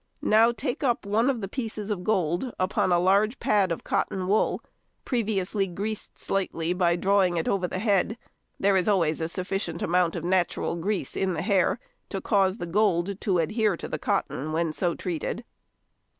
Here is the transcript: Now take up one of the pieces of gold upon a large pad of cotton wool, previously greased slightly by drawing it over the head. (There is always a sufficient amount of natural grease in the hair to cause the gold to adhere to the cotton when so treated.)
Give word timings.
Now 0.23 0.51
take 0.51 0.83
up 0.83 1.05
one 1.05 1.29
of 1.29 1.41
the 1.41 1.47
pieces 1.47 1.91
of 1.91 2.03
gold 2.03 2.55
upon 2.57 2.91
a 2.91 2.97
large 2.99 3.37
pad 3.39 3.71
of 3.71 3.83
cotton 3.83 4.27
wool, 4.27 4.63
previously 5.05 5.67
greased 5.67 6.17
slightly 6.17 6.73
by 6.73 6.95
drawing 6.95 7.37
it 7.37 7.47
over 7.47 7.67
the 7.67 7.77
head. 7.77 8.17
(There 8.59 8.75
is 8.75 8.87
always 8.87 9.21
a 9.21 9.29
sufficient 9.29 9.83
amount 9.83 10.15
of 10.15 10.23
natural 10.23 10.75
grease 10.75 11.15
in 11.15 11.35
the 11.35 11.43
hair 11.43 11.79
to 12.09 12.19
cause 12.19 12.57
the 12.57 12.65
gold 12.65 13.21
to 13.21 13.37
adhere 13.37 13.77
to 13.77 13.87
the 13.87 13.99
cotton 13.99 14.51
when 14.51 14.73
so 14.73 14.95
treated.) 14.95 15.45